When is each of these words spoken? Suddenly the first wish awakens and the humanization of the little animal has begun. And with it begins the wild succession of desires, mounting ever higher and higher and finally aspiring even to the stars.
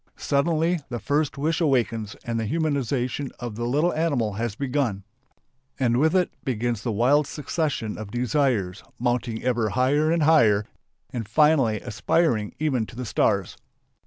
Suddenly 0.17 0.79
the 0.89 0.97
first 0.97 1.37
wish 1.37 1.61
awakens 1.61 2.15
and 2.23 2.39
the 2.39 2.47
humanization 2.47 3.29
of 3.39 3.53
the 3.53 3.65
little 3.67 3.93
animal 3.93 4.33
has 4.33 4.55
begun. 4.55 5.03
And 5.79 5.97
with 5.97 6.15
it 6.15 6.31
begins 6.43 6.81
the 6.81 6.91
wild 6.91 7.27
succession 7.27 7.99
of 7.99 8.09
desires, 8.09 8.81
mounting 8.97 9.43
ever 9.43 9.69
higher 9.69 10.11
and 10.11 10.23
higher 10.23 10.65
and 11.11 11.29
finally 11.29 11.79
aspiring 11.81 12.55
even 12.57 12.87
to 12.87 12.95
the 12.95 13.05
stars. 13.05 13.57